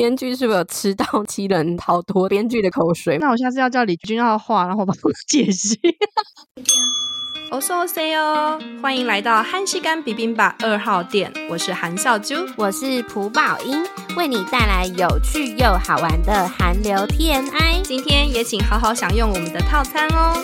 [0.00, 3.17] 编剧是不是有吃到七人逃脱编剧的口水？
[3.17, 5.77] 那我下次要叫李君要画，然后帮我解析。
[7.51, 13.83] おそうせよ，欢迎来到韩食柑 bibimbap 二号店，我是韩孝珠，我是朴宝英，
[14.15, 17.81] 为你带来有趣又好玩的韩流 TMI。
[17.83, 20.41] 今天也请好好享用我们的套餐哦。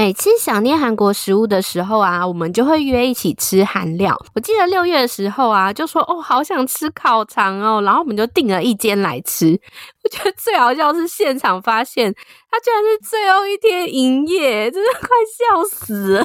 [0.00, 4.18] 每次想念韩国食物的时候啊，我们就会约一起吃韩料。
[4.34, 9.60] 我记得六月的时候啊，就说哦，好想吃烤肠哦，然后我们就订了一间来吃。
[10.02, 12.12] 我觉得最好笑是现场发现，
[12.50, 16.24] 他居然是最后一天营业，真的快笑死了。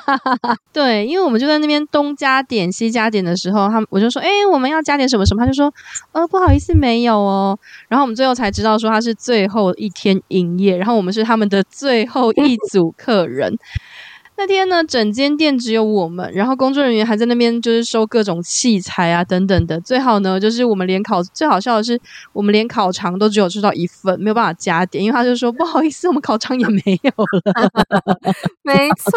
[0.72, 5.72] 对，因为我们就在那边东加点西加点的时候，他我就说，哎、我们要加点什么什么，他就说，
[6.12, 7.56] 呃，不好意思，没有哦。
[7.88, 13.56] 然后我们最后才知道说他是最后一天营业，然后我们是他们的最后一组客人。
[14.38, 19.80] 那天呢，整间店只有我们，然后工作人员还在那边就是收各种器材啊等等的。
[19.80, 21.98] 最好呢，就是我们连烤，最好笑的是，
[22.32, 27.70] 我们连烤肠都只有吃到一份，没有办法加点，因为他就说不好意思，我们烤肠也没有了。
[28.62, 29.10] 没错，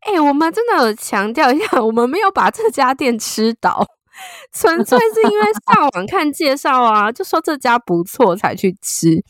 [0.00, 3.84] 哎、欸，我们真的有强调一下，我们没有把这家店吃倒，
[4.52, 9.22] 纯粹是因为上网看介绍啊，就说这家不错才去吃，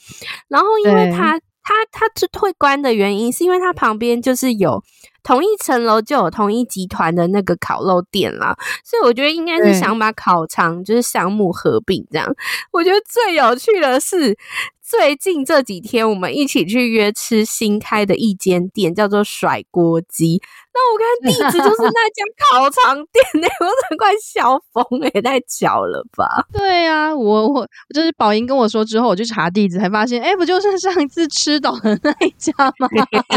[0.48, 1.40] 然后因为他。
[1.66, 4.84] 他他是会关的原因，是因为他旁边就是有
[5.24, 12.32] 同一层楼就有同一集团的那个烤肉店啦，所以我觉得应该是想把烤肠就是项目合并这样。
[12.70, 14.38] 我觉得最有趣的是。
[14.96, 20.40] 最近这几天，我们一起去约吃新开的一间店，叫做甩锅鸡。
[20.72, 26.46] 那我看地址就是那家烤肠店，欸，我都快笑疯了，也太巧了吧？
[26.52, 32.88] 对啊，我我就是宝英跟我说之后，我去查地址，才发现，哎，不就是上一次吃到的那一家吗？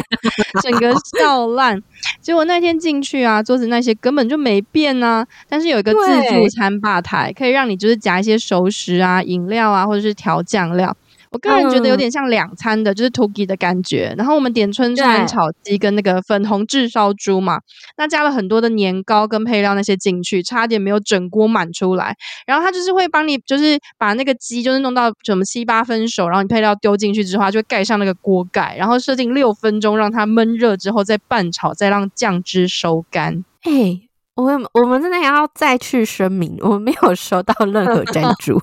[0.62, 1.82] 整个笑烂。
[2.22, 10.96] 结果那天进去啊，桌子那些根本就没变啊，但是有一个自助餐吧台，可以让你就是夹一些熟食啊、饮料啊，或者是调酱料。
[11.38, 14.14] 我个人觉得有点像两餐的，嗯、就是 Togi 的感觉。
[14.18, 17.60] 然后我们点春川炒鸡跟那个粉红炙烧猪嘛，
[17.98, 22.16] 那加了很多的年糕跟配料那些进去，差点没有整锅满出来。
[22.48, 33.46] 然后他就是会帮你，就是把那个鸡就是弄到什么七八分熟，然后你配料丢进去之后，他就会盖上那个锅盖，然后设定六分钟让它闷热之后再拌炒，再让酱汁收干。
[33.62, 34.07] 嘿。
[34.38, 38.62] 我们我们真的要再去声明，我们没有收到任何赞 助，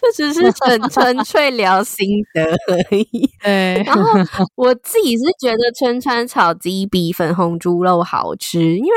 [0.00, 3.30] 这只是纯纯粹聊心得而已。
[3.40, 4.10] 对，然后
[4.56, 8.90] 我自己是觉得春川炒鸡比粉红猪肉好吃，因为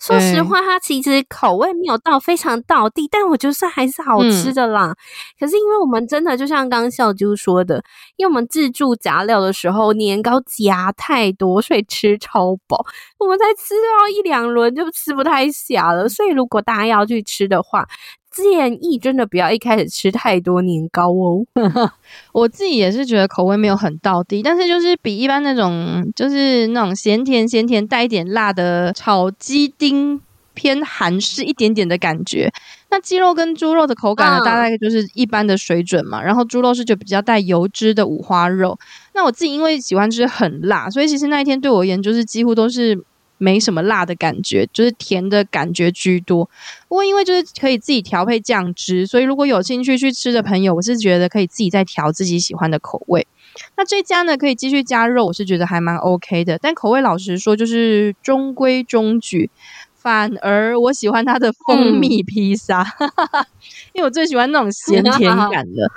[0.00, 4.86] 说实话，它其实口味没有到非常到地，但我觉得还是好吃的啦。
[4.86, 4.96] 嗯、
[5.38, 7.80] 可是因为我们真的就像刚刚孝珠说的，
[8.16, 12.84] 因为我们自助夹料的时候年糕夹太多，所以吃超饱，
[13.18, 17.86] 我们才吃到一两轮就吃不太下了，所以如果大家要去吃的话，
[18.30, 21.44] 建议真的不要一开始吃太多年糕哦。
[22.32, 30.20] 我自己也是觉得口味没有很到底，但是就是比一般那种就是那种咸甜咸甜带一点辣的炒鸡丁
[30.54, 32.52] 偏韩式一点点的感觉。
[32.90, 36.22] 那鸡肉跟猪肉的口感呢，大概就是一般的水准嘛。
[36.22, 38.78] 然后猪肉是就比较带油脂的五花肉。
[39.12, 43.04] 那我自己因为喜欢吃很辣，所以其实那一天对我而言就是几乎都是。
[43.40, 46.44] 没什么辣的感觉，就是甜的感觉居多。
[46.86, 53.26] 不过因为就是可以自己调配酱汁，所以如果有兴趣去吃的朋友，我是觉得可以自己再调自己喜欢的口味。
[53.76, 56.58] 那这家呢，可以继续加肉，我是觉得还蛮 OK 的。
[56.58, 59.50] 但口味老实说，就是中规中矩。
[59.96, 63.10] 反而我喜欢它的蜂蜜披萨，嗯、
[63.92, 65.90] 因为我最喜欢那种咸甜感的。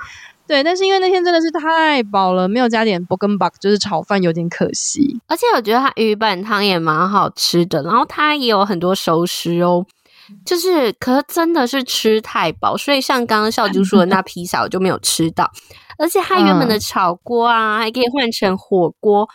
[0.45, 5.19] 对，但是因为那天真的是太饱了，没有加点 Bokkeunbak，就是炒饭有点可惜。
[5.27, 9.85] 而且我觉得它鱼板汤也蛮好吃的，然后它也有很多熟食哦。
[10.45, 15.51] 就是，可是真的是吃太饱，所以像刚刚笑猪说的那 披萨我就没有吃到。
[15.99, 19.27] 而且它原本的炒锅啊，还可以换成火锅。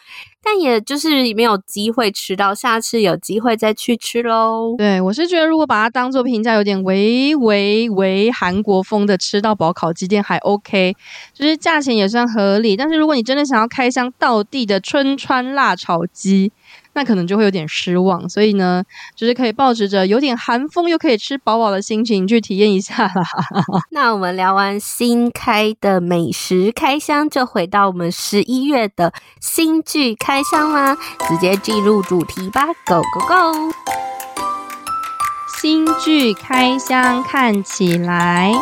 [0.42, 4.74] 但也就是没有机会吃到，下次有机会再去吃喽。
[4.78, 10.96] 对，我是觉得如果把它当做评价有点微微微韩国风的吃到饱烤鸡店还 OK，
[11.34, 12.76] 就是价钱也算合理。
[12.76, 16.50] 但是如果你真的想要开箱道地的春川辣炒鸡，
[16.98, 18.82] 那可能就会有点失望，所以呢，
[19.14, 23.22] 就是可以抱持着有点寒风又可以吃饱饱的心情去体验一下啦。
[23.92, 30.96] 那我们聊完新开的美食开箱，就回到我们十一月的新剧开箱啦，
[31.28, 33.72] 直接进入主题吧，Go Go Go！
[35.60, 38.52] 新剧开箱看起来，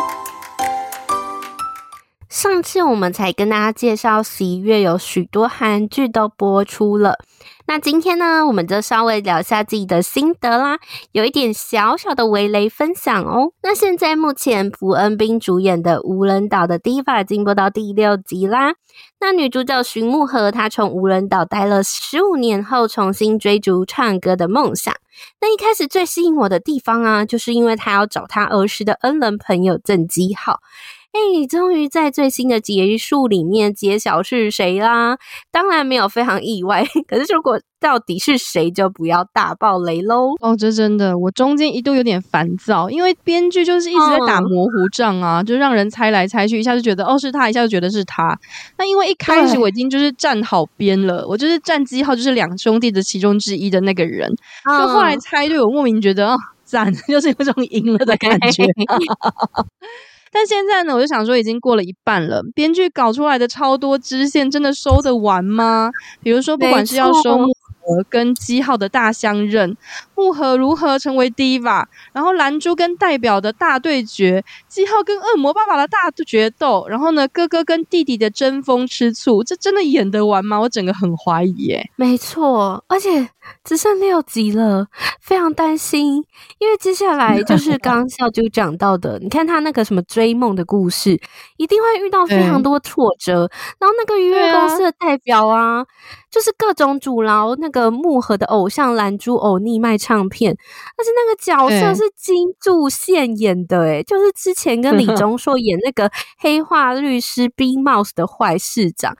[2.29, 7.17] 上次我们才跟大家介绍，十一月有许多韩剧都播出了。
[7.67, 10.77] 那今天呢，我们就稍微聊一下自己的心得啦，
[11.13, 13.53] 有一点小小的围雷分享哦。
[13.63, 18.73] 那现在目前朴恩斌主演的《无人岛的 Diva》已经播到第六集啦。
[19.21, 24.93] 那女主角徐木和，她从无人岛待了十五年后，重新追逐唱歌的梦想。
[25.39, 30.59] 那一开始最吸引我的地方啊，就是因为她要找她儿时的恩人朋友郑基浩。
[31.17, 35.17] 哎，终于在最新的结束里面揭晓是谁啦！
[35.51, 40.35] 当然没有非常意外， 可是如果到底是谁，就不要大爆雷喽。
[40.41, 48.37] 哦，这真的，我中间一度有点烦躁，因为编剧就是一直在打模糊仗啊，嗯、就让人猜来猜去，一下就觉得哦是他，一下就觉得是他。
[48.77, 54.31] 那因为一开始我已经就是站好边了，我就是站机号，就是两兄弟的其中之一的那个人，
[54.65, 58.63] 嗯、就后来猜对，我莫名觉得哦赞， 就是有种赢了的感觉。
[60.37, 65.89] 但现在呢，我就想说，已经过了一半了，编剧搞出来的超多支线，真的收得完吗？
[66.21, 67.47] 比如说，不管是要收。
[68.09, 69.77] 跟基浩的大相认，
[70.13, 80.59] 木盒如何成为 Diva，然后兰珠跟代表的大对决，基浩跟恶魔爸爸的大决斗，然后呢，哥哥跟弟弟的争风吃醋，这真的演得完吗？
[80.59, 81.89] 我整个很怀疑耶。
[81.95, 83.29] 没错，而且
[83.63, 84.87] 只剩六集了，
[85.21, 86.23] 非常担心，
[86.59, 91.19] 因为接下来就 是刚刚笑就讲到的，你看他那个什么追梦的故事，
[91.57, 93.49] 一定会遇到非常多挫折，
[93.79, 95.85] 然后那个娱乐公司的代表啊。
[96.29, 100.55] 就是各种阻挠那个木盒的偶像蓝珠偶逆卖唱片，
[100.95, 109.15] 但是那个角色是金柱宪演的，诶就是之前跟李 钟硕演那个黑化律师 B Mouse 的坏市长，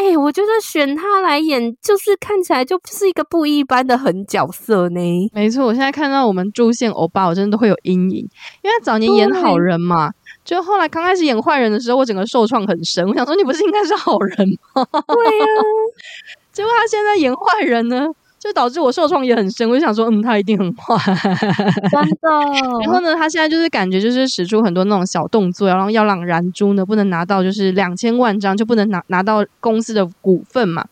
[0.00, 5.30] 诶我觉得选他来演，就是看起来就是一个不一般的狠角色呢。
[5.34, 8.18] 没错，我现在看到我们柱宪欧巴，我真的都会有阴影，
[8.62, 10.10] 因为他早年演好人嘛，
[10.42, 13.06] 就后来刚开始演坏人的时候，我整个受创很深。
[13.06, 14.86] 我想说，你不是应该是好人吗？
[15.06, 15.60] 对呀、啊。
[16.52, 18.06] 结果他现在演坏人呢，
[18.40, 19.68] 就导致我受创也很深。
[19.68, 20.96] 我就想说，嗯，他一定很坏，
[21.90, 22.28] 真的。
[22.82, 30.86] 然后呢，他现在就是感觉就是使出很多那种小动作，然后要让然珠呢不能拿到就是两千万张，就不能拿拿到公司的股份嘛。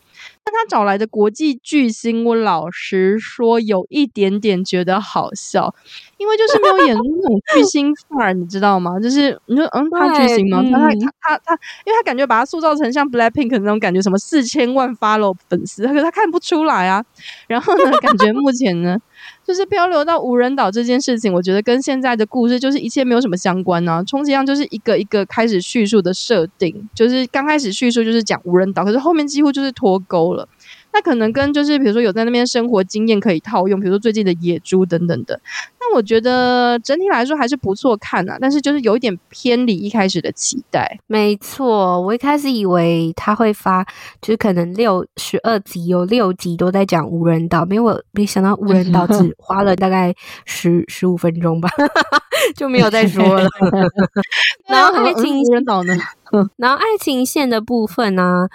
[0.51, 5.73] 但他找来的国际巨星，我老实说有一点点觉得好笑。
[6.17, 8.99] 因为就是没有演出那种巨 星范儿，你知道吗？
[8.99, 10.61] 就是你说，嗯，他巨星吗？
[10.63, 11.53] 他他他他，
[11.85, 17.03] 因为他感觉把他塑造成像 Blackpink 那种感觉，什么四千万 follow 粉丝，可是他看不出来啊。
[17.47, 18.97] 然后呢，感觉目前呢，
[19.45, 24.03] 就是漂流到无人岛这件事情，我觉得跟现在的故事就是一切没有什么相关啊。
[24.03, 30.47] 充其量就是一个一个开始叙述的设定，就是刚开始叙述就是讲无人岛，可是后面几乎就是脱钩了。
[30.99, 35.39] 那可能跟就是比如说有在那边生活经验可以套用，比如说最近的野猪等等的。
[35.79, 40.99] 那我觉得整体来说还是不错看啊，但是就是有一点偏离一开始的期待。
[41.07, 43.81] 没错，我一开始以为他会发，
[44.21, 50.13] 就是可能六十二集有六集都在讲无人岛，没有没想到无人岛只 花了大概
[50.43, 51.69] 十十五分钟吧，
[52.57, 53.47] 就没有再说了。
[54.67, 55.95] 然后爱情无人岛呢？
[56.57, 58.49] 然后爱情线的部分呢、啊？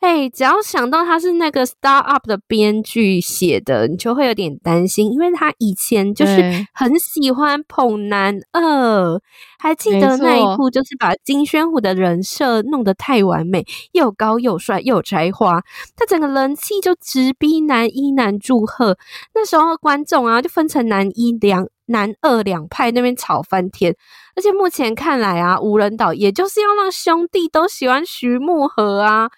[0.00, 6.32] 哎，只要想到他是那个 Start Up 的编剧写的，你就会有点担心，因为他以前就是
[6.72, 9.20] 很喜欢捧男二，
[9.58, 15.60] 还记得那一部就是把金宣虎的人设弄得太完美，又高又帅又有才华，
[15.96, 18.96] 他整个人气就直逼男一男祝贺，
[19.34, 23.96] 那时候观众啊就分成男一两男二两派，那边吵翻天。
[24.36, 29.30] 而且目前看来啊，无人岛也就是要让兄弟都喜欢徐木荷啊。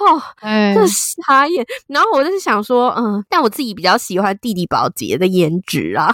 [0.00, 0.20] 哦，
[0.74, 1.64] 这傻眼。
[1.86, 6.12] 然后我就是想说，嗯，但我自己比较喜欢弟弟宝杰的颜值啊。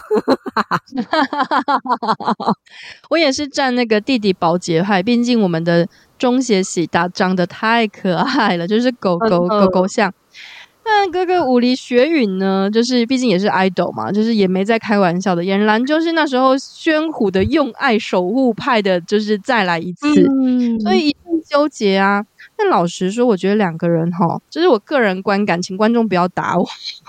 [3.08, 10.12] 我也是站那个弟弟宝杰派，毕竟我们的中邪喜大长得太可爱了，就是狗狗、嗯、狗狗像。
[10.82, 15.42] 那哥哥武梨雪允呢，就是毕竟也是 idol 嘛，就是也没在开玩笑的。
[15.42, 22.24] 俨然就是那时候宣虎的用爱守护派的，就是再来一次，嗯、所以一阵纠结啊。
[22.62, 26.68] 但老实说，我觉得两个人哈，就是我个人观感，请观众不要打我。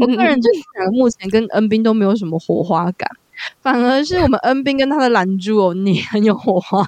[0.00, 3.06] 我个人觉得两个目前跟恩斌都没有什么火花感，
[3.60, 6.82] 反而是我们恩斌跟他的兰珠哦，你很有火花，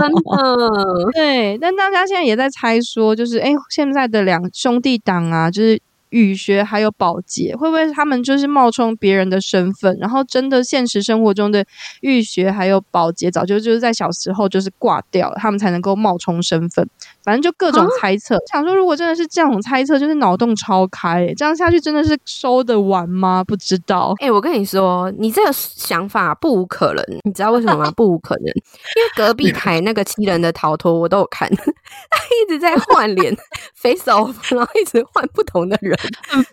[0.00, 1.10] 真的。
[1.12, 5.80] 对，但大家现在也在猜说，就是哎，现在的两兄弟党啊，就是。
[6.10, 9.96] 雨学还有保洁，会不会他们就是冒充别人的身份？
[9.98, 11.64] 然后真的现实生活中的
[12.00, 16.88] 雨学还有保洁，早就就是在小时候就是挂掉了，他们才能够冒充身份。
[17.26, 23.42] 反正就各种猜测，啊、想说如果真的是这种猜测，就是脑洞超开、欸，这样下去真的是收得完吗？
[23.42, 24.14] 不知道。
[24.20, 27.90] 哎、欸，我跟你说，你这个想法不无可能，你知道为什么吗？
[27.96, 33.36] 不无可能，因为隔壁台那个七人的逃脱我都有看，他一直在换脸
[33.74, 35.86] ，face off，然后一直换不同的人。
[35.86, 35.96] 人。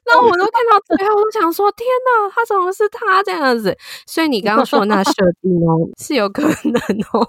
[0.05, 3.75] 然后我都看到最后，我都想说：天哪，他怎么是他这样子？
[4.05, 7.27] 所以你刚刚说的那设定哦，是有可能哦。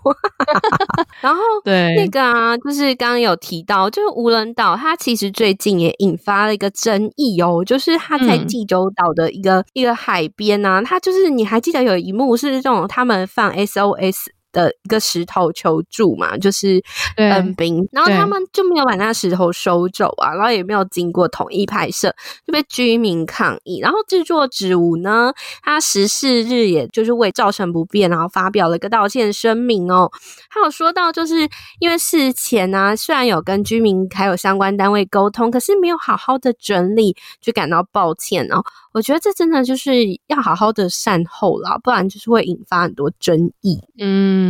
[1.21, 14.29] 然后对那个啊，就是刚刚有提到，就是无人岛，它其实最近也引发了一个争议哦，就是它在济州岛的一个、嗯、一个海边啊，它就是你还记得有一幕是这种他们放 SOS。
[14.55, 16.83] 的一个石头求助嘛，就是
[17.17, 22.15] 恩兵，然后他们就没有把那石头收走啊，然后也没有经过统一拍摄，
[22.47, 23.81] 就被居民抗议。
[23.81, 25.33] 然后制作组呢，
[25.63, 30.11] 他十四日也就是为造成不便，然后发表了一个道歉声明哦。
[30.49, 31.49] 还有说到，就是
[31.81, 38.63] 因为事前呢、啊，虽然有跟居民还有相关单位沟通，可是没有好好的整理，就感到抱歉哦。
[38.93, 39.93] 我觉得这真的就是
[40.29, 43.77] 要好好的善后啦，不然就是会引发很多争议。
[43.99, 44.44] 嗯，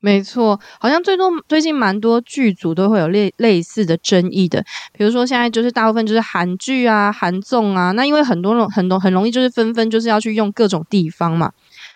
[0.00, 11.50] 没错，好像最多最近蛮多剧组都会有类类似的争议的，比如说现在就是大部分就是韩剧啊、韩综啊，那因为很多很多很容易就是纷纷就是要去用各种地方嘛，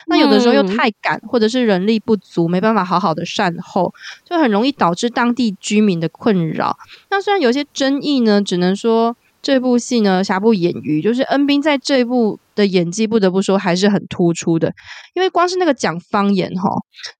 [0.07, 3.93] 那有的时候又太赶，或者是人力不足，没办法好好的善后，
[4.25, 6.77] 就很容易导致当地居民的困扰。
[7.11, 9.17] 那虽然有些争议呢，只能说。
[9.45, 14.73] 这部戏呢，瑕不掩瑜，就是恩斌在这部的演技，不得不说还是很突出的。
[15.15, 16.71] 因为光是那个讲方言哈，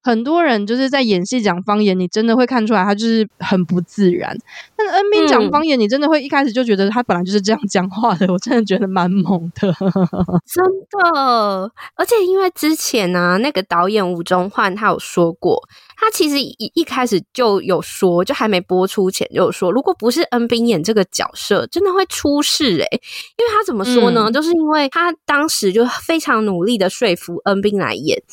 [0.01, 4.35] 很多人就是在演戏讲方言，你真的会看出来他就是很不自然。
[4.75, 9.73] 但是恩斌讲方言，你真的会一开始就觉得他本来就是这样讲话的，我真的觉得蛮猛的，
[10.45, 11.71] 真的。
[11.95, 15.61] 而且因为之前呢、啊，那个导演吴中焕他有说过。
[15.95, 23.01] 他其实一一开始就有说，就还没播出前就有说，如果不是恩斌演这个角色，真的会出事诶、欸、
[23.37, 24.25] 因为他怎么说呢？
[24.25, 28.23] 嗯、就是因为他当时就非常努力的说服恩斌来演。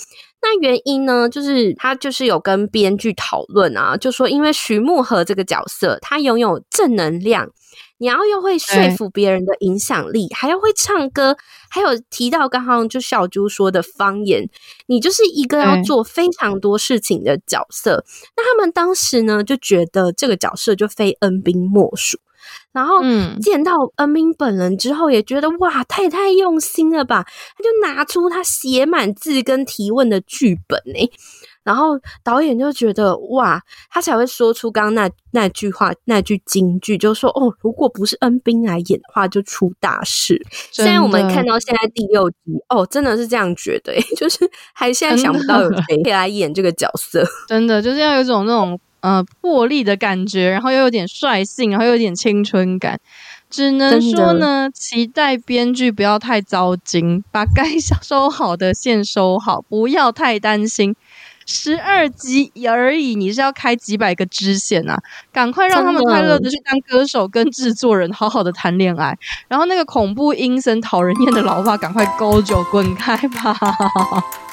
[0.42, 7.50] 那原因呢，就是他就是有跟编剧讨论啊，就说因为徐慕荷这个角色，他拥有正能量。
[7.98, 11.36] 你要又会说服别人的影响力，欸，还要会唱歌，
[11.68, 14.48] 还有提到刚刚就小猪说的方言，
[14.86, 17.96] 你就是一个要做非常多事情的角色。
[17.96, 18.04] 欸，
[18.38, 22.18] 那他们当时呢就觉得这个角色就非恩斌莫属，
[22.72, 23.00] 然后
[23.42, 27.24] 见到恩斌本人之后也觉得哇，太太用心了吧，
[27.56, 31.10] 他就拿出他写满字跟提问的剧本诶、欸
[31.62, 31.90] 然后
[32.24, 40.40] 导演就觉得哇，他才会说出刚刚那那句话，那句金句，就说哦，如果不是恩斌来演的话，就出大事。
[40.72, 42.36] 现在我们看到现在第六集，
[42.70, 44.38] 哦，真的是这样觉得， 就是
[44.72, 47.22] 还现在想不到有谁可以来演这个角色。
[47.46, 52.98] 真的就是要有一种那种呃魄力的感觉，然后又有点率性，然后又有点青春感。
[53.48, 57.64] 只能说呢，期待编剧不要太糟心，把该
[58.00, 60.94] 收好的线收好，不要太担心。
[61.46, 64.96] 十二集而已，你是要开几百个支线啊？
[65.32, 69.18] 赶快让他们快乐的去当歌手，跟制作人好好的谈恋爱。
[69.48, 73.58] 然后那个恐怖阴森讨人厌的老爸，赶快勾脚滚开吧！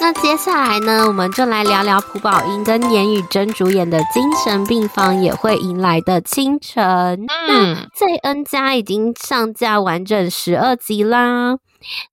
[0.00, 6.82] 那接下来呢，我们就来聊聊朴宝英跟严宇珍主演的《精神病房也会迎来的清晨》。
[7.16, 11.58] 嗯，那在 N 家已经上架完整十二集啦。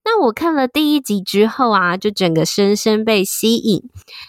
[0.04, 3.82] 那我看了第一集之后啊，就整个深深被吸引。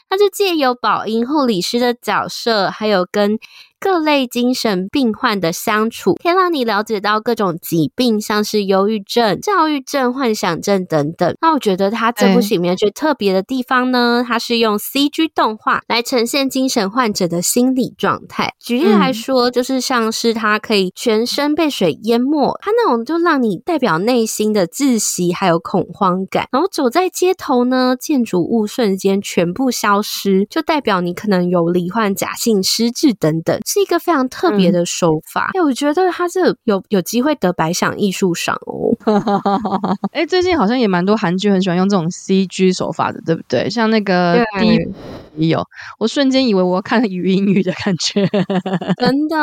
[0.09, 3.39] 他就借由宝英护理师的角色，还有跟
[3.81, 11.35] 各类精神病患的相处，可以让你了解到各种疾病，像是忧郁症、躁郁症、幻想症等等。
[11.41, 18.53] 那我觉得他这部戏里面最特别的地方呢，它是用 CG 动画来呈现精神患者的心理状态。
[18.59, 26.49] 举例来说，就是像是他可以全身被水淹没，他那种就让你代表内心的窒息还有恐慌感。
[26.51, 33.61] 然后走在街头呢，建筑物瞬间全部消失，就代表你可能有罹患假性失智等等。
[33.71, 38.97] 是一个非常特别的手法，哎、嗯欸，我觉得他是有有机会得百想艺术赏哦。
[40.11, 43.69] 哎、欸，最近好像也蛮多韩剧很喜欢用这种 CG 手法的，对不对？
[43.69, 44.79] 像那个第一
[45.37, 45.63] 也有，
[45.99, 48.27] 我瞬间以为我要看语音语的感觉，
[48.97, 49.37] 真的。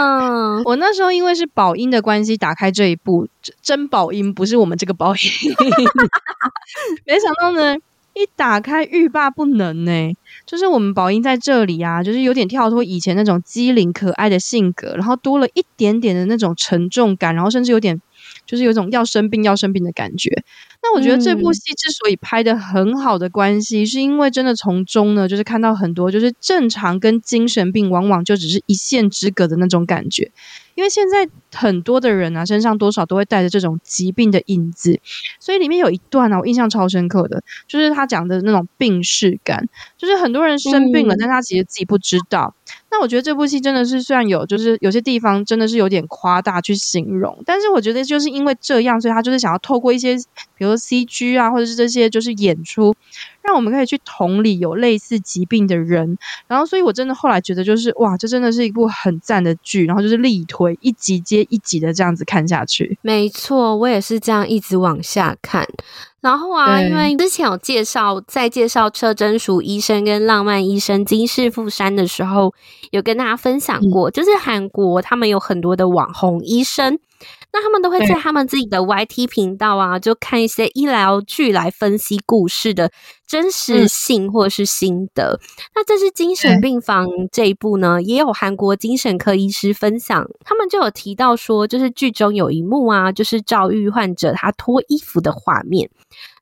[0.65, 3.27] 我那时候因为是宝音的关系，打开这一部
[3.61, 5.21] 真宝音，不是我们这个宝音，
[7.05, 7.75] 没想到呢。
[8.15, 18.01] 一打开欲罢不能呢、欸，就是我们宝英在这里啊，就是有点跳脱以前那种机灵可爱的性格，然后多了一点点的那种沉重感，然后甚至有点
[18.45, 20.31] 就是有一种要生病要生病的感觉。
[20.81, 30.31] 那我觉得这部戏之所以拍的很好的关系，嗯、是因为真的从中呢，就是看到很多就是正常跟精神病往往就只是一线之隔的那种感觉。
[30.75, 34.99] 因为现在很多的人啊，身上多少都会带着这种疾病的影子，
[35.39, 39.67] 所以里面有一段啊，我印象超深刻的，就是他讲的那种病逝感，
[39.97, 42.53] 就是很多人生病了，嗯、但他其实自己不知道。
[42.91, 50.15] 那我觉得这部戏真的是虽然有就是有些地方真的是有点夸大去形容，但是我觉得就是因为这样，所以他就是想要透过一些
[50.57, 52.95] 比如说 CG 啊，或者是这些就是演出。
[53.45, 62.97] 让我们可以去同理有类似疾病的人，然后，所以我真的后来觉得，就是哇，这真的是一部很赞的剧，然后就是力推一集接一集的这样子看下去。
[63.01, 65.67] 没错，我也是这样一直往下看。
[66.21, 72.51] 然后啊，因为之前有介绍，在介绍车真淑医生跟浪漫医生金氏富山的时候，
[72.89, 76.97] 有跟大家分享过，嗯、就是韩国他们有很多的网红医生。
[77.53, 82.91] 那他们都会在他们自己的 YT 频道啊，就看一些医疗剧来分析故事的
[83.27, 85.39] 真实性或者是心得。
[85.41, 95.89] 嗯、那这是精神病房这一部呢，也有韩国精神科医师分享，他们就有提到说，就是剧中有一幕啊，就是躁郁患者他脱衣服的画面。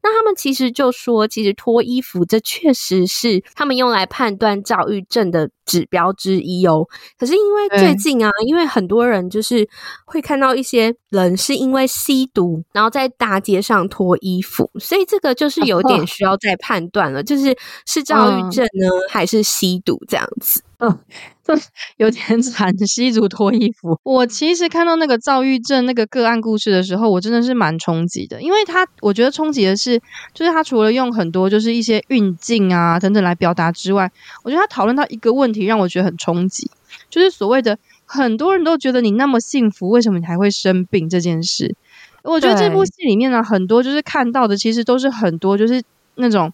[0.05, 6.85] 那他们其实就说，其实脱衣服这确实是他们用来判断躁郁症的指标之一哦。
[7.17, 9.67] 可是因为最近啊，因为很多人就是
[10.03, 20.62] 会看到一些人是因为吸毒，然后在大街上脱衣服，所以这个就是有点需要再判断了，就是是躁郁症呢，还是吸毒这样子。
[20.80, 21.00] 嗯，
[21.44, 21.53] 这
[21.98, 23.98] 有点惨，吸毒脱衣服。
[24.03, 29.98] 我其实看到那个躁郁症那个个案故事的时候，我真的是蛮冲击的，因为他我觉得冲击的是，
[30.34, 34.12] 就是他除了用很多就是一些运镜啊等等来表达之外，
[34.44, 36.70] 我觉得他讨论到一个问题让我觉得很冲击，
[37.10, 41.75] 就是所谓的很多人都觉得你那么幸福，为什么你还会生病这件事？
[42.24, 45.84] 我觉得这部戏里面呢，很多就是看到的其实都是很多就是
[46.15, 46.53] 那种。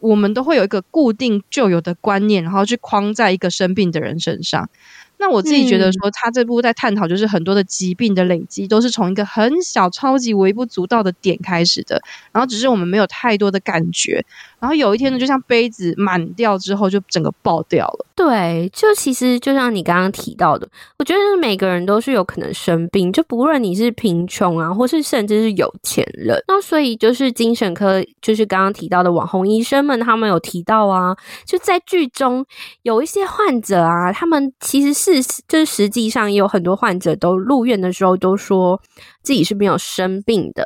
[0.00, 4.68] 我们都会有一个固定旧有的观念，然后去框在一个生病的人身上。
[5.16, 14.26] 那我自己觉得说，他这部在探讨就是很多的疾病的累积，都是从一个很小、超级微不足道的点开始的，然后只是我们没有太多的感觉。
[14.64, 18.06] 然后有一天呢，就像杯子满掉之后，就整个爆掉了。
[18.14, 20.66] 对，就其实就像你刚刚提到的，
[20.98, 26.42] 我觉得每个人都是有可能生病，就不论你是贫穷啊，或是甚至是有钱人。
[26.48, 32.42] 那所以就是精神科，就是刚刚提到的网红医生们，他们有提到啊，就在剧中
[32.84, 38.80] 有一些患者啊，他们其实是就是实际上也有很多患者都入院的时候都说。
[39.24, 40.64] 自己是没有生病的，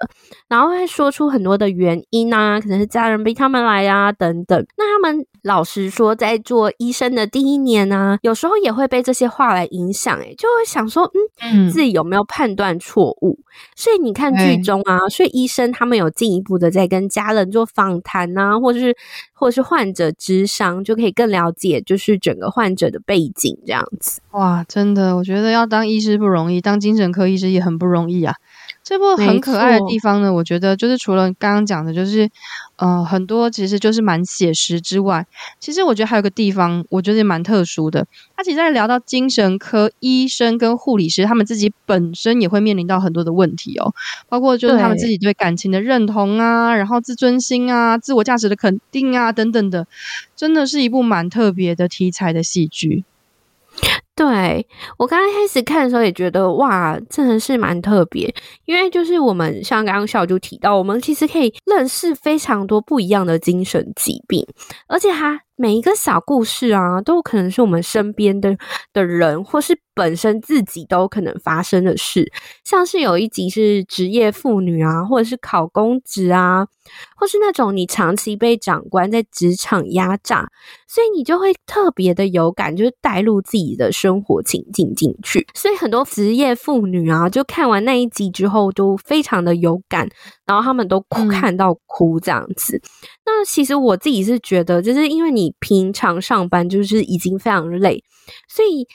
[0.48, 4.66] 然后会说出很多的原因啊，可能是家人逼他们来啊，等等。
[4.76, 13.38] 那他们老实说，在做医生的第一年啊，有时候也会被这些话来影响，诶，就会想说，嗯，自己有没有判断错误？
[13.40, 18.94] 嗯、所以你看剧中啊，嗯、所以医生他们有进一步的在跟家人做访谈啊，或者是
[19.32, 24.20] 或者是患者之商，就可以更了解就是整个患者的背景这样子。
[24.32, 28.34] 哇，真的，我觉得要当医师不容易，当精神科医师也很不容易啊。
[28.88, 32.30] 这部很可爱的地方呢，我觉得就是除了刚刚讲的，就是
[32.76, 35.26] 呃很多其实就是蛮写实之外，
[35.60, 38.06] 其实我觉得还有个地方，我觉得也蛮特殊的。
[38.34, 43.92] 他其实在聊到精神科医生跟护理师，他们自己本身也会面临到很多的问题哦，
[44.26, 49.86] 包括就是他们自己对感情的认同啊，然后自尊心啊、自我价值的肯定啊等等的，
[50.34, 53.04] 真的是一部蛮特别的题材的戏剧。
[54.18, 64.44] 对，我刚刚开始看的时候也觉得哇，真的是蛮特别，因为就是我们像刚刚小就提到，我们其实可以认识非常多不一样的精神疾病，
[64.88, 68.56] 而且它每一个小故事啊，都可能是我们身边的
[68.92, 72.30] 的人，或是本身自己都可能发生的事，
[72.64, 76.68] 像是有一集是职业妇女啊，或者是考公职啊。
[77.16, 80.48] 或是那种你长期被长官在职场压榨，
[80.86, 85.46] 所以你就会特别的有感，就是带入自己的生活情境进去。
[85.52, 90.08] 所以很多职业妇女啊，就看完那一集之后都非常的有感，
[90.46, 92.76] 然后他们都哭，看到哭这样子。
[92.76, 92.80] 嗯、
[93.26, 98.02] 那其实我自己是觉得，就是因为你平常上班就是已经非常累，
[98.48, 98.86] 所以，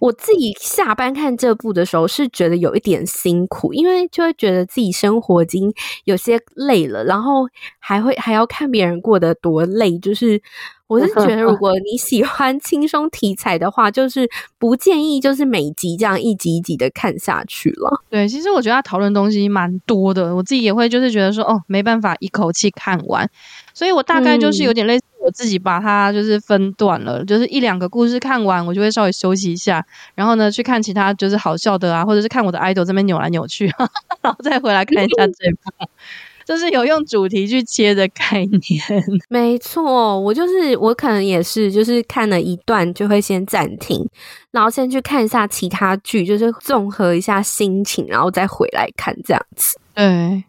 [0.00, 5.72] 我自己下班看这部的时候是觉得有一点辛苦，因为就会觉得自己生活已经
[6.04, 7.48] 有些累了，然后。
[7.80, 10.42] 还会还要看别人过得多累，就是
[10.88, 18.02] 我是 觉得，如果你喜欢轻松题材的话，就是不建议就是每集这样一集一集的看下去了。
[18.10, 23.30] 对，其实我觉得他讨论东西蛮多的，我自己也会就是觉得说，哦，没办法一口气看完，
[23.72, 33.66] 所以我大概就是有点类似我自己把它就是分段了，嗯、就是一两个故事看完，我就会稍微休息一下，然后呢去看其他就是好笑的啊，或者是看我的 idol 这边扭来扭去，
[34.22, 35.90] 然后再回来看一下这部。
[36.46, 44.08] 就是有用主题去切的概念， 没错，我就是我可能也是，就是看了一段就会先暂停，
[44.50, 49.78] 然后先去看一下其他剧，就是综合一下心情，然后再回来看这样子。
[49.94, 50.42] 对，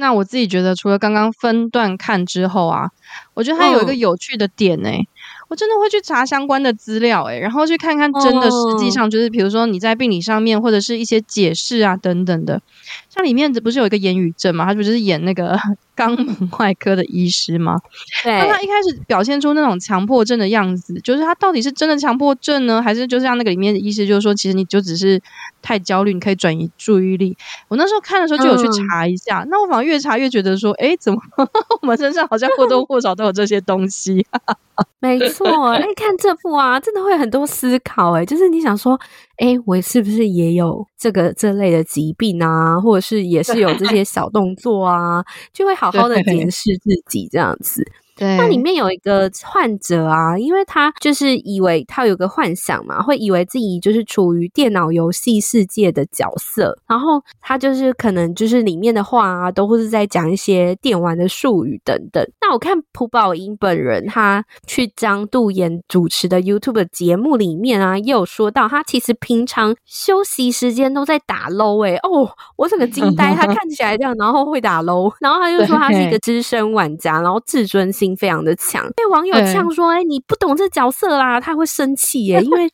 [0.00, 2.88] 那我自己觉得，除了刚刚分段看之后啊，
[3.34, 5.08] 我觉得它有一个有趣的点呢、欸。
[5.48, 12.60] 我真的会去查相关的资料，诶，然后去看看真的实际上就是，比如说你在病理上面或者是一些解释啊等等的。
[13.08, 14.66] 像里面不是有一个言语症嘛？
[14.66, 15.58] 他不就是演那个
[15.98, 17.76] 肛门外科的医师吗？
[18.22, 18.38] 对。
[18.38, 25.20] 那他一开始表现出那种强迫症的样子，就是他到底是真的强迫症呢，还是就像那个里面的医师就是说，其实你就只是
[25.60, 27.36] 太焦虑，你可以转移注意力。
[27.66, 31.20] 我那时候看的时候就有去查一下，嗯、那我反而越查越觉得说，哎，怎么
[31.82, 34.24] 我们身上好像或多或少都有这些东西？
[35.00, 38.98] 没错，哎，看这部啊，真的会很多思考，哎，就是你想说，
[39.38, 47.86] 哎，我是不是也有这个这类的疾病啊，或者是也是有这些小动作啊，就会好好的检视自己这样子。
[48.16, 62.28] 对，那里面有一个患者啊，因为他就是以为他有个幻想嘛，会以为自己就是处于电脑游戏世界的角色，然后他就是可能就是里面的话啊，都会是在讲一些电玩的术语等等。
[62.48, 78.08] 那我看朴宝英本人，他去张度妍主持的 YouTube 节目里面啊，也有说到他其实平常休息时间都在打 low 哎、欸、哦，我整个惊呆， 他看起来这样，然后会打 low，然后他就说他是一个资深玩家，然后自尊心。
[78.18, 82.64] 非常的强，被网友呛说：“哎、欸，你不懂这角色啦！”他会生气耶， 因为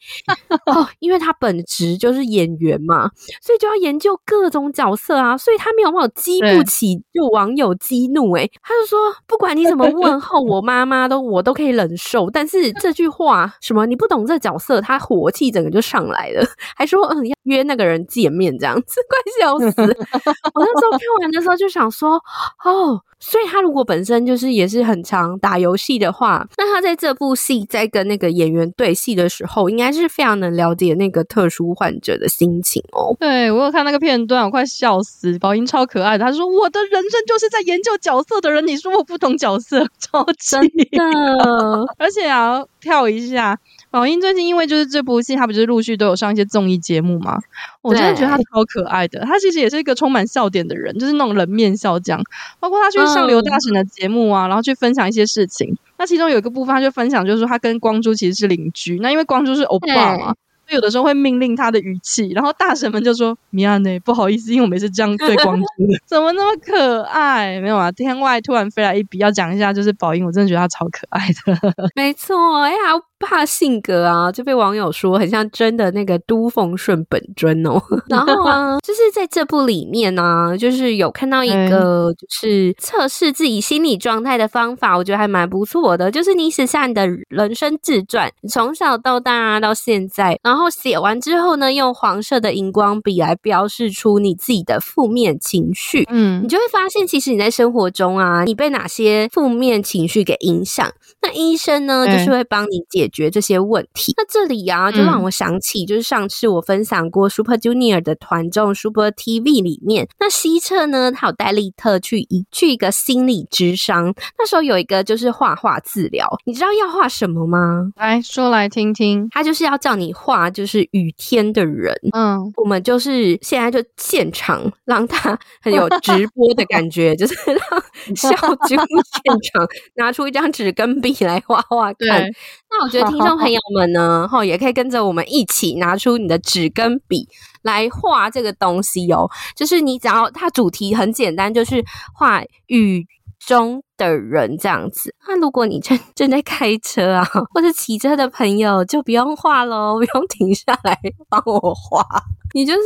[0.66, 3.10] 哦，因为他本职就是演员嘛，
[3.42, 8.32] 所以就要研究各种角色啊，所以他没有办法激不起就网友激怒。
[8.36, 16.46] 哎，他就说：“不管你你怎么问候我妈妈，都我都可以忍受，但是这句话什么你不懂这角色，他火气整个就上来了，
[16.76, 19.66] 还说嗯约那个人见面这样子， 快笑死！
[20.54, 22.20] 我那时候看完的时候就想说
[22.64, 33.16] 哦。”所以他如果本身就是也是很常打游戏的话，那他在这部戏在跟那个演员对戏的时候，应该是非常能了解那个特殊患者的心情哦。
[33.18, 36.24] 对，我有看那个片段，我快笑死，宝英超可爱的。
[36.24, 40.98] 他说：“我的人生就是在研究角色的人，你说我不同角色，超真的。
[41.96, 43.58] ”而且啊，跳一下。
[43.94, 47.38] 宝英最近因为就是这部戏，他不是陆续都有上一些综艺节目吗？
[47.80, 49.20] 我真的觉得他超可爱的。
[49.20, 52.20] 他其实也是一个充满笑点的人，就是那种冷面笑匠。
[52.58, 55.76] 包括他去上刘大婶的节目啊，然后去分享一些事情。
[55.96, 58.98] 那其中有一个部分，他就分享就是说他跟光洙其实是邻居。
[58.98, 60.34] 那因为光洙是欧巴嘛。
[60.70, 65.60] 有的时候会命令他的语气，然后大神们就说：“米亚内，不好意思，因为我们是这样对光
[66.06, 67.60] 怎么那么可爱？
[67.60, 71.74] 没有啊，天外突然飞来一笔，要讲一下，就是宝英，我真的觉得他超可爱的。
[71.94, 72.76] 没错，哎呀，
[73.18, 77.80] 怕性格啊，就被网友说很像真的那个都奉顺本尊哦。
[78.08, 86.10] 然后啊，就是在这部里面呢、啊，就是有看到一个就是测试自己心理状态的方法，我觉得还蛮不错的。
[86.10, 96.06] 就是你写下你的人生自传，从小到大到现在，然后写完之后呢，用黄色的荧光笔来标示出你自己的负面情绪。
[96.10, 100.90] 嗯，你就会发现，其实你在生活中啊，你被哪些负面情绪给影响，
[101.22, 104.12] 那医生呢，就是会帮你解决这些问题。
[104.16, 117.90] 那这里啊，就让我想起，就是上次我分享过 Super Junior 的团综 Super TV 里面，那西侧呢，他有带利特去一去一个心理智商，那时候有一个就是画画治疗，你知道要画什么吗？
[117.96, 120.43] 来说来听听，他就是要叫你画。
[120.50, 127.60] 就是雨天的人，嗯，我们就是现在就现场让他 很有直播的感觉， 就是让
[128.16, 132.24] 小啾现场拿出一张纸跟笔来画画看。
[132.70, 137.28] 那我觉得听众朋友们呢，哈，也可以跟着我们一起拿出你的纸跟笔
[137.62, 139.30] 来画这个东西哦。
[139.56, 143.06] 就是你只要它主题很简单，就是画雨
[143.38, 145.14] 中的人这样子。
[145.26, 152.04] 那如果你正 正在开车啊，或是骑车的朋友，就不用画喽，不用停下来帮我画。
[152.52, 152.80] 你就是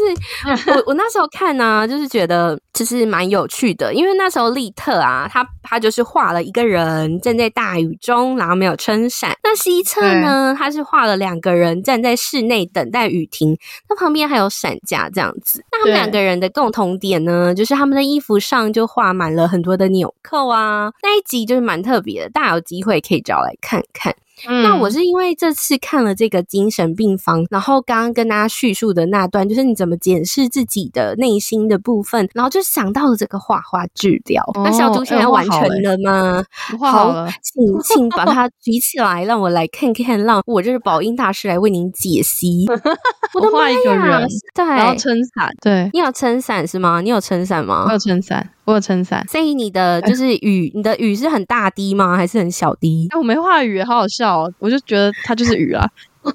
[0.72, 9.36] 我，我那时候看呢、啊，就是觉得其实蛮有趣的，因为那时候利特啊，他他就是画了一个人站在大雨中，然后没有撑伞。
[9.42, 13.58] 那西侧呢，他是画了两个人站在室内等待雨停，
[13.90, 15.62] 那旁边还有伞架这样子。
[15.70, 20.90] 那他们两个人的共同点呢，就是他们的衣服上就画满了很多的纽扣啊。
[21.02, 24.14] 那一集就是蛮特别的，大家有机会可以找来看看。
[24.46, 34.42] 嗯、那我是因为这次看了这个精神病房，然后刚刚跟大家叙述的那段，就是你怎么检视自己的内心的部分，然后就想到了这个画画治疗。
[34.54, 36.42] 哦、那小猪现在完成了吗？
[36.70, 42.66] 欸、好，好，请请把它举起来，让我来看看，让我这是宝音大师来为您解析。
[43.34, 44.26] 我的妈呀！
[44.54, 47.00] 对，然后撑伞，对，你有撑伞是吗？
[47.00, 47.84] 你有撑伞吗？
[47.86, 48.50] 我有撑伞。
[48.64, 52.18] 我有撑伞，所以你的就是雨，你的雨是很大滴吗？
[52.18, 53.08] 还是很小滴？
[53.10, 54.52] 哎，我没画雨，好好笑哦！
[54.58, 55.86] 我就觉得它就是雨啊。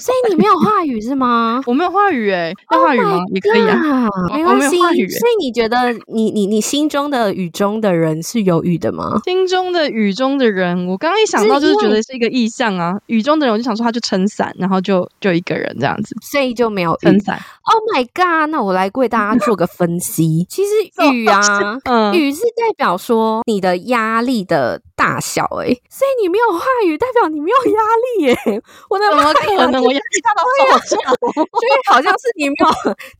[0.00, 1.62] 所以你没有话语是吗？
[1.64, 3.20] 我没有话语哎，要话语吗？
[3.32, 4.76] 也可以啊，没关系。
[4.76, 9.20] 所以你觉得你你你心中的雨中的人是有雨的吗？
[9.24, 12.98] 心中的雨中的人，我刚刚一想到就是觉得是一个意象啊。
[13.06, 17.38] 雨中的人，我就想说他就撑伞，然后就就一个人这样子，所以就没有撑伞。
[17.62, 18.50] Oh my god！
[18.50, 20.44] 那我来为大家做个分析。
[20.50, 20.70] 其实
[21.14, 21.40] 雨啊，
[21.84, 27.80] 嗯，雨是代表说你的压力的大小哎、欸，所以你没有话语，代表你没有压
[28.18, 28.60] 力耶、欸。
[28.90, 30.96] 我的妈呀，可能我压力大到爆炸，
[31.32, 32.66] 所以好像是你没有，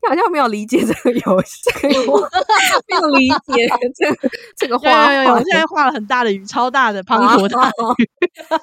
[0.02, 1.94] 你好像没有理解这个游戏，这 个
[2.88, 5.14] 没有理解这个这个画。
[5.14, 8.10] 有有有，我现在画了很大的雨，超大的滂沱大雨。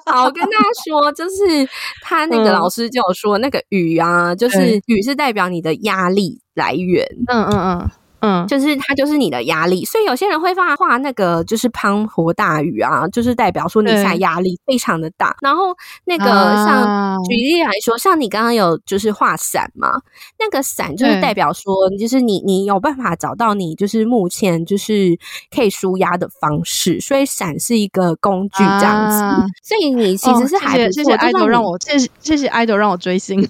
[0.04, 1.66] 好，我跟大家说，就是
[2.02, 7.06] 他那个老师就有说，那个雨啊，就是雨是代表你的压力来源。
[7.28, 7.90] 嗯嗯嗯。
[8.26, 15.36] 嗯，就是它就是你的压力，所以有些人会画画那个就是滂沱大雨啊，就是代表说你现在压力非常的大。
[15.40, 15.66] 然后
[16.04, 20.00] 那个像举例来说，像你刚刚有就是画伞嘛，
[20.40, 25.16] 那个伞就是代表说，就是你你有办法找到你就是目前就是
[25.54, 29.16] 可以舒压的方式，所以伞是一个工具这样子。
[29.62, 33.48] 所以你其实是还不错，谢谢爱豆让我谢谢谢谢爱豆让我追星。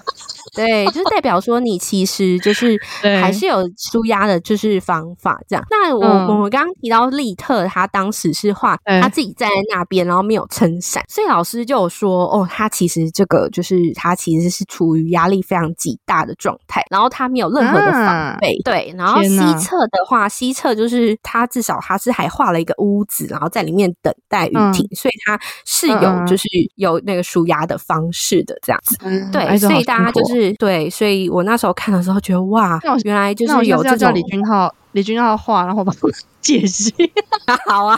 [0.54, 2.78] 对，就是代表说你其实就是
[3.20, 5.64] 还是有舒压的，就是方法这样。
[5.70, 18.54] 那我、嗯、我们刚刚提到利特，他当时是画他自己站在那边，然后没有撑伞，所以老师就有说，哦，他其实这个就是他其实是处于压力非常极大的状态，然后他没有任何的防备。
[18.54, 28.96] 啊、对，然后西侧的话，西侧就是他至少他是还画了一个屋子，然后在里面等待雨停，嗯、所以他是有就是有那个舒压的方式的这样子。
[29.00, 30.35] 嗯、对，所以大家就是。
[30.58, 36.92] 对，所以我那时候看的时候觉得哇，原来就是有这种李君浩，李君浩画，然后把我解析。
[37.66, 37.96] 好啊，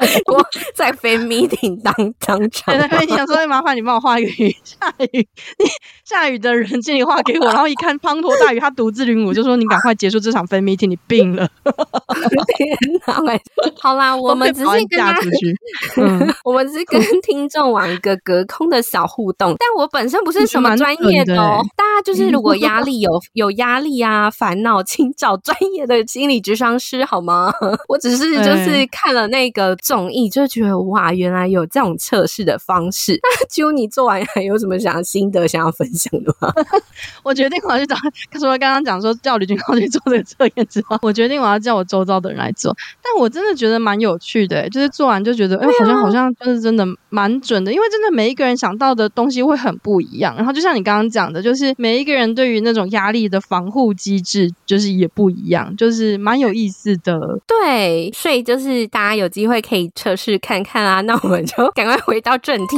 [0.32, 5.28] 我在 fan meeting 当当场，在 fan meeting 说，麻烦你帮我画一个雨， 下雨，
[5.58, 5.66] 你
[6.04, 7.46] 下雨的人，请你画给我。
[7.46, 11.48] 然后一看滂沱大雨，他独自领舞，就说你赶快结束这场 fan meeting，你病了。
[12.56, 13.14] 天哪！
[13.80, 15.18] 好啦，我们只是跟他，
[15.96, 19.54] 嗯，我们只是跟听众玩一个隔空的小互动。
[19.58, 27.52] 但我本身不是什么专业的哦，大家就是如果压力有有压力啊、烦恼，请找专业的心理咨商师好吗？
[27.88, 33.18] 我只是就是看了那个综艺，就觉得哇，原来有这种测试的方式。
[33.24, 36.52] 那就你做完还有什么想心得想要分享的吗？
[37.24, 37.96] 我决定我要去找，
[38.38, 42.76] 除了刚刚讲说叫李俊浩去做这个测验之后， 我决定我要叫我周遭的人来做。
[43.02, 50.36] 但我真的觉得蛮有趣的，就是做完就觉得，哎、欸，好像好像就是真的蛮准的，因为真的每一个人想到的东西会很不一样。
[50.36, 57.40] 然后就像你刚刚讲的，就是每一个人对于那种压力的防护机制，就是也不一样，就是蛮有意思的。
[57.46, 61.00] 对，所以就是大家有机会可以测试看看啊。
[61.06, 62.76] 那我们就赶快回到正题，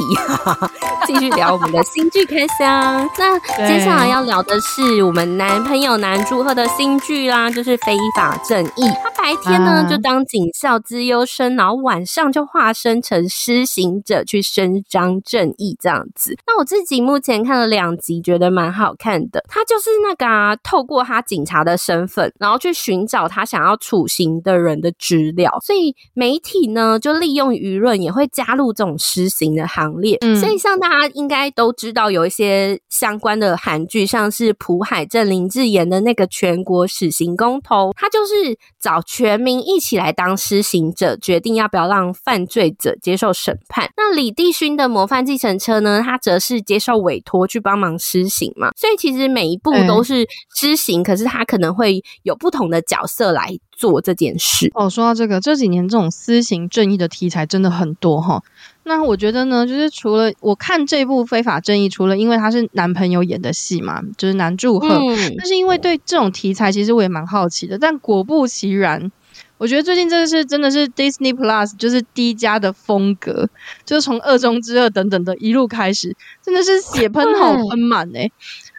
[1.07, 3.09] 继续聊我们的新剧开箱。
[3.17, 8.83] 那接下来要聊的是我们男朋友男祝贺的新剧啦，就是《非法正义》。
[9.03, 16.37] 他白天呢就当警校资优生，然后晚上就化身成施行者去伸张正义这样子。
[16.47, 19.43] 那我自己目前看了两集，觉得蛮好看的。
[19.49, 30.17] 他就是那个啊，透过他警察的身份，然后去寻找他想要处刑的人的资料，所以媒体呢就利用舆论也会加入这种施行的行列。
[30.21, 43.91] 嗯，所以像大家应该都知道，有一些相关的韩剧，像是朴海镇、林志妍的那个全国死刑公投，他就是找全民一起来当施行者，决定要不要让犯罪者接受审判。
[43.97, 48.71] 那李帝勋的模范计程车呢，他则是接受委托去帮忙施行嘛。
[48.77, 53.49] 所以其实每一步都是施行，欸、可是他可能会有不同的角色来
[53.79, 54.69] 做这件事。
[54.73, 58.43] 哦，说到这个，这几年这种私刑正义的题材真的很多哈。
[58.83, 67.77] 那我觉得呢，就是除了我看这部《非法正义》，除了因为他是男朋友演的戏嘛，就是南柱赫，嗯、但是因为对这种题材，其实我也蛮好奇的。
[67.77, 69.09] 但果不其然，
[69.57, 73.47] 我觉得最近这个是真的是 Disney Plus，就是 D 家的风格，
[73.85, 78.29] 就是从《二中之二》等等的一路开始，真的是血喷好喷满哎。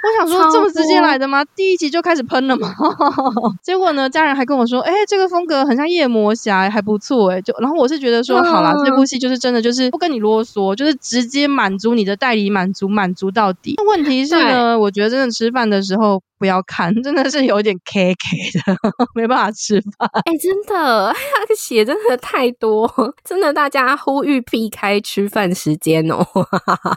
[0.02, 1.44] 我想说，这么直接来的吗？
[1.54, 2.74] 第一集就开始喷了吗？
[3.62, 7.40] 结果呢，家人还跟我说，哎、欸，这个风格很像夜魔侠，还不错哎。
[7.42, 13.76] 就然后我是觉得说，好啦，这部戏就是真的，就是不跟你啰嗦，就是直接满足你的代理满足，满足到底。
[13.86, 16.22] 问题是呢，我觉得真的吃饭的时候。
[16.40, 18.74] 不要看，真的是有点 K K 的，
[19.14, 20.08] 没办法吃饭。
[20.24, 21.08] 哎、欸，真的，
[21.38, 22.90] 那个血真的太多，
[23.22, 26.16] 真的，大家呼吁避开吃饭时间哦。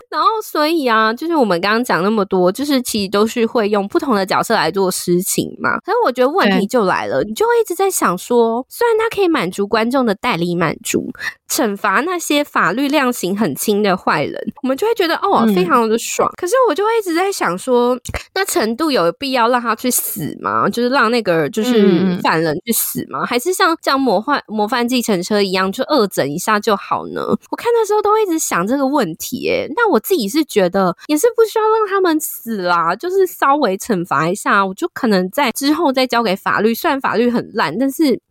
[0.10, 5.77] 然后，所以啊，就是我们刚刚讲那么多，就是其其实都是会用不同的角色来做事情嘛。
[5.79, 11.12] 可是我觉得问题就来了，你就会一直在想说，虽然它可以满足观众的代理满足，
[11.49, 16.29] 惩罚那些法律量刑很轻的坏人，我们就会觉得哦，非常的爽。
[16.29, 17.97] 嗯、可是我就会一直在想说，
[18.36, 20.69] 那程度有必要让他去死吗？
[20.69, 23.23] 就是让那个就是犯人去死吗？
[23.23, 27.21] 嗯、还是像像魔幻模范计程车一样，就恶整一下就好呢？
[27.49, 36.74] 我看的时候都会一直想这个问题，诶，那我自己是觉得也是不需要让他们死啦，就是稍微惩罚一下，我就可能在之后再交给法律。
[36.74, 38.22] 虽然法律很烂，但是。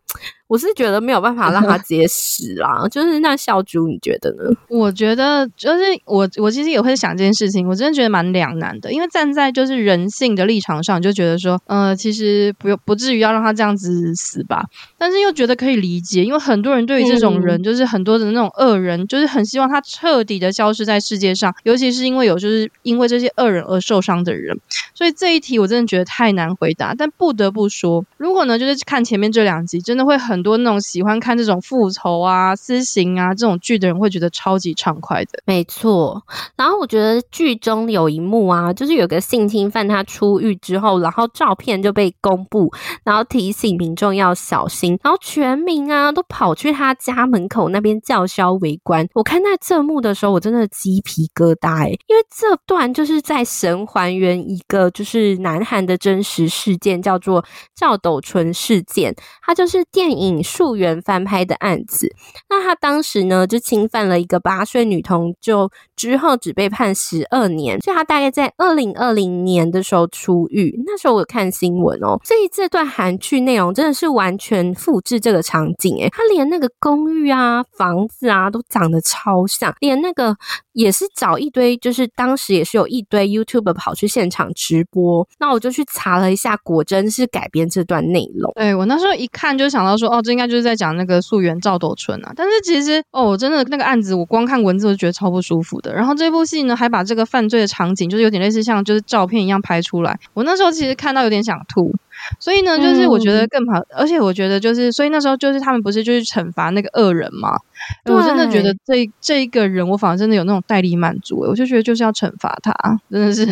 [0.47, 4.55] 我是觉得没有办法让他直接死啦， 就是那小猪，你觉得呢？
[4.67, 14.63] 我觉得就是我，我其实也会想这件事情，我真的觉得蛮两难的，因为站在就是人性的立场上，就觉得说，呃，其实不用不至于要让他这样子死吧，
[14.97, 24.59] 但是又觉得可以理解，因为很多人对于这种人，嗯、就是很多的那种恶人，就是很希望他彻底的消失在世界上，尤其是因为有就是因为这些恶人而受伤的人，
[24.93, 30.32] 所以这一题我真的觉得太难回答，但不得不说，如果呢，就是看前面这两集，真的会很。
[30.33, 35.39] 很多那种喜欢看这种复仇啊、私刑啊这种剧的人会觉得超级畅快的。
[35.45, 36.23] 没错，
[36.55, 49.07] 然后我觉得剧中有一幕啊，就是有个性侵犯他出狱之后，然后照片就被公布，然后提醒民众要小心，然后全民啊都跑去他家门口那边叫嚣围观。
[49.13, 60.22] 我看到这幕的时候，我真的鸡皮疙瘩哎，因为这段就是在神还原一个就是南韩的真实事件，叫做赵斗淳事件，它就是电影。
[60.23, 62.15] 引溯源翻拍的案子，
[62.49, 65.69] 那他当时呢就侵犯了一个八岁女童，就
[66.03, 70.77] 之后只被判十二年，所以他大概在二零二零年的时候出狱。
[70.85, 80.35] 那时候我有看新闻哦，所以这段韩剧内容真的是完全复制这个场景，诶，他连那个公寓啊、房子啊都长得超像，连那个
[80.73, 85.25] 也是找一堆，就是当时也是有一堆 YouTube 跑去现场直播。
[85.39, 88.51] 那我就去查了一下，果真是改编这段内容。
[88.55, 90.23] 对，我那时候一看就想到说，哦。
[90.23, 95.92] 这应该就是在讲那个溯源赵斗淳啊，但是其实哦，真的那个案子，我光看文字我就觉得超不舒服的。
[95.93, 100.19] 然后这部戏呢，还把这个犯罪的场景，就是有点类似像就是照片一样拍出来。
[100.33, 101.93] 我那时候其实看到有点想吐。
[102.39, 107.57] 所以呢，就是我觉得更怕，嗯、而且我觉得就是，所以那时候就是他们不是就是惩罚那个恶人嘛？
[108.05, 112.73] 我真的觉得这这一个人，我反而真的有那种代理满足，我就觉得就是要惩罚他，
[113.09, 113.45] 真的是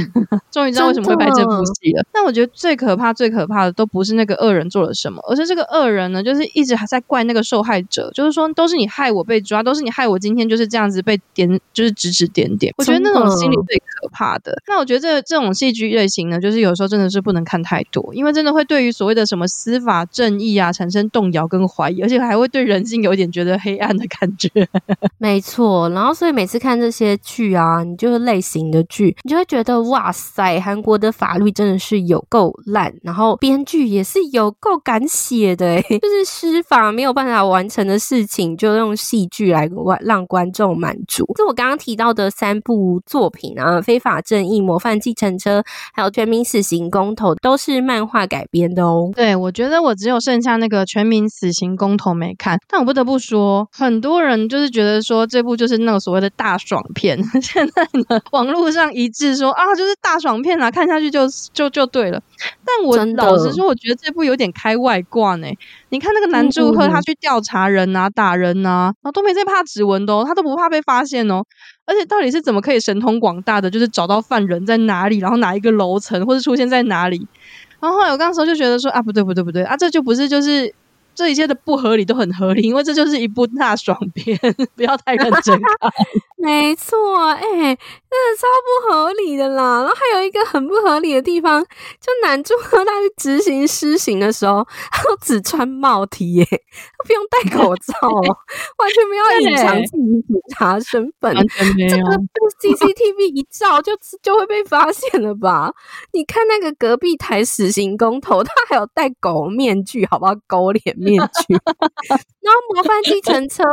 [0.51, 2.05] 终于知道为什么会拍这部戏了。
[2.11, 12.73] 但我觉得最可怕、最可怕的都不是那个恶人做了什么，而是这个恶人呢，就是一直还在怪那个受害者，就是说都是你害我被抓，都是你害我今天就是这样子被点，就是指指点点。
[12.77, 14.55] 我觉得那种心理最可怕的。
[14.67, 24.49] 那我觉得这这种戏剧类型呢，就是有时候真的是不能看太多，因为真的会对于所谓的什么司法正义啊产生动摇跟怀疑，而且还会对人性有一点觉得黑暗的感觉。
[25.17, 39.69] 没错，然后所以每次看这些剧啊，你就是类型的剧，你就会觉得哇塞，韩国的法律真的是有够烂，然后编剧也是有够敢写的，诶 就是司法没有办法完成的事情，就用戏剧来
[40.01, 41.25] 让观众满足。
[41.37, 45.59] 就我刚刚提到的三部作品啊，《非法正义》、《模范计程车》
[45.93, 49.09] 还有《全民死刑公投》，都是漫画改编的哦。
[49.15, 54.49] 对，我觉得我只有剩下那个《全民死刑公投》没看，但我不得不说，很多人。
[54.49, 62.19] 就是觉得说这部就是那个所谓的大爽片， 现在呢网络上一致说啊，就是大爽片啊，看下去就就就对了。
[62.65, 65.47] 但我老实说，我觉得这部有点开外挂呢。
[65.89, 71.43] 你看那个男主，和，他去调查人啊、打人啊，然后都没在怕指纹的哦，他都不怕被发现哦。
[71.85, 77.27] 而且到底是怎么可以神通广大的，就是找到犯人在哪里，然后哪一个楼层，或者出现在哪里？
[77.79, 80.73] 然后后来我刚刚时候就觉得说啊，不对不对不对啊，这就不是就是。
[81.21, 84.37] 这一切的不合理都很合理， 因为这就是一部大爽片，
[84.75, 85.91] 不要太认真看。
[86.41, 87.77] 没错，哎、欸，真的
[88.35, 89.81] 超不合理的啦。
[89.81, 101.31] 然后还有一个很不合理的地方，就男主他去执行施行的时候，他都只穿帽 T 耶，他不用戴口罩，完全没有隐藏自己警察身份。
[101.35, 103.91] 这个被 CCTV 一照就
[104.23, 105.71] 就会被发现了吧？
[106.13, 110.31] 你看那个隔壁台死刑公头，他还有戴狗面具，好不好？
[110.47, 111.53] 狗脸面具。
[112.41, 113.63] 然后模范计程车。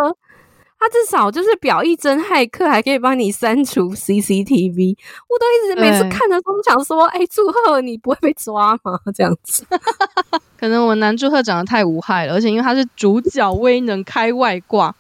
[0.81, 4.97] 他至少就是表一真骇客，还可以帮你删除 CCTV。
[5.29, 9.67] 我都一直每次看的时候都想说：“哎、欸，祝贺你不会被抓吗？”这样子，
[10.57, 14.95] 可能我男祝贺长得太无害了，而且因为他是主角威能开外挂，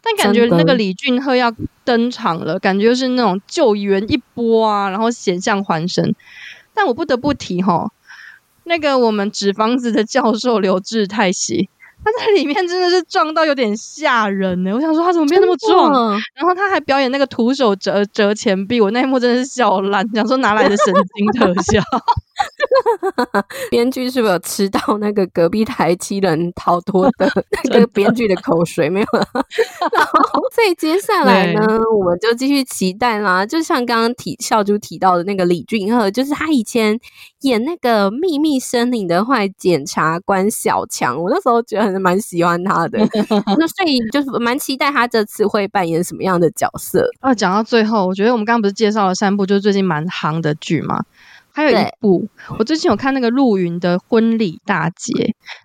[0.00, 1.52] 但感觉那个李俊赫要
[1.84, 6.14] 登场了，感觉就是那种救援一波啊，然后险象环生。
[6.72, 7.90] 但我不得不提哈，
[8.62, 11.68] 那个我们纸房子的教授刘志泰熙。
[12.04, 14.72] 他在里面真的是壮到有点吓人呢。
[14.74, 16.12] 我想说他怎么变那么壮？
[16.34, 21.82] 然后他还表演那个徒手折折钱币，我那一幕真的是笑烂，想说哪来的神经特效？
[23.70, 27.30] 编剧是不是有吃到那个隔壁台七人逃脱的
[27.64, 29.06] 那个 编剧的口水没有？
[29.92, 31.60] 然后所以接下来呢，
[31.96, 33.44] 我们就继续期待啦。
[33.44, 36.98] 就像刚刚提笑珠提到的那个李俊赫，就是他以前
[37.40, 42.98] 演那个《秘密森林》的坏检察官小强，我那时候觉得还是蛮喜欢他的。
[43.58, 47.08] 那所以就是蛮期待他这次会扮演什么样的角色。
[47.20, 51.04] 啊，讲到最后，我觉得我们刚刚不是介绍了三部，就是最近蛮夯的剧吗？
[51.54, 52.28] 还有一部，
[52.58, 55.12] 我最近有看那个陆云的《婚礼大捷，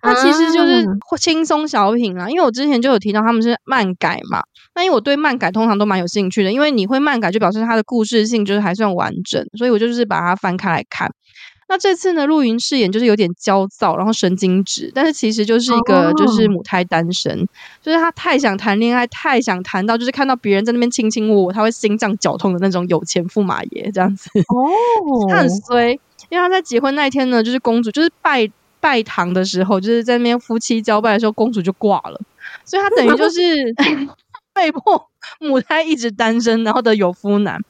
[0.00, 0.86] 它其实就是
[1.18, 2.30] 轻松小品啦。
[2.30, 4.40] 因为我之前就有提到他们是漫改嘛，
[4.74, 11.10] 那因为我对漫改通常都蛮有兴趣的，因为你会漫改就表示它的故事性就是还算完整，所以我就是把它翻开来看。
[11.72, 17.48] 那这次呢，陆云饰演就是有点焦躁，然后神经质，但是其实就是一个就是母胎单身，oh.
[17.80, 24.28] 就是他太想谈恋爱，太想谈到就是看到别人在那边卿卿我我，他会心脏绞痛的那种有钱驸马爷这样子。
[24.48, 24.66] 哦，
[25.06, 25.30] oh.
[25.30, 25.92] 他很衰，
[26.28, 28.50] 因为他在结婚那一天呢，就是公主就是拜
[28.80, 32.20] 拜堂的时候，就是在那边夫妻交拜的时候，公主就挂了，
[32.64, 33.40] 所以他等于就是
[34.52, 35.08] 被迫
[35.38, 37.62] 母胎一直单身，然后的有夫难。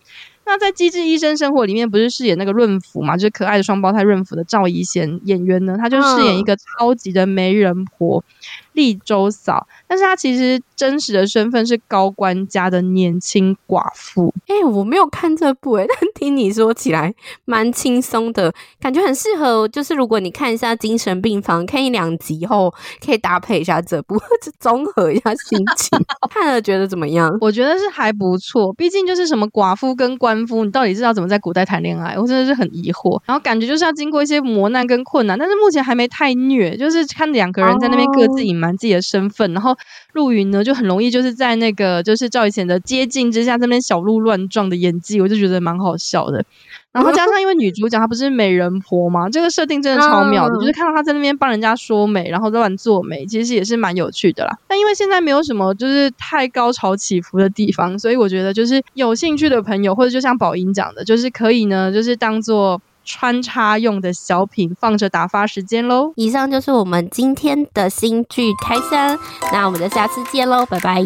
[0.47, 8.24] 那在《机智医生生活》里面，不是饰演那个润福嘛，就是可爱的双胞胎润福的赵怡贤演员呢，他就饰演一个超级的媒人婆。
[8.73, 14.33] 丽周嫂，但是她其实真实的身份是高官家的年轻寡妇。
[14.47, 17.14] 哎、欸，我没有看这部哎、欸， 但听你说起来
[17.45, 19.66] 蛮轻松的，感觉很适合。
[19.68, 22.73] 就是如果你看一下精神病房，看一两集后，
[23.05, 24.18] 可以搭配一下这部，
[24.59, 25.99] 综合一下心情。
[26.31, 27.37] 看了觉得怎么样？
[27.41, 28.73] 我觉得是还不错。
[28.75, 32.16] 毕竟就是什么寡妇跟官夫，你到底是要怎么在古代谈恋爱？
[32.18, 33.21] 我真的是很疑惑。
[33.27, 39.75] 然后感觉就是要经过一些磨难跟困难，但是目前还没太虐，就是看两个人在那边各自隐瞒自己的身份，然后
[40.13, 46.45] 陆云呢就很容易就是在那个就是赵以贤的接近之下，这边小鹿乱撞的演技，我就觉得蛮好笑的。
[46.93, 54.59] 然后加上因为女主角她不是美人婆嘛，这个设定真的超妙的，就是看到她在那边帮人家说美，然后乱做美，其实也是蛮有趣的啦。
[54.67, 62.83] 但因为现在没有什么就是太高潮起伏的地方，所以我觉得就是有兴趣的朋友，或者就像宝英讲的，就是可以呢，就是当做。
[63.05, 66.12] 穿插用的小品，放着打发时间喽。
[66.16, 69.18] 以上就是我们今天的新剧开箱，
[69.53, 71.05] 那我们就下次见喽，拜拜。